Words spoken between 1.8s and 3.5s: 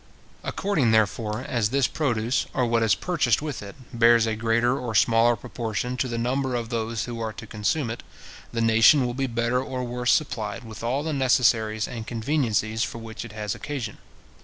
produce, or what is purchased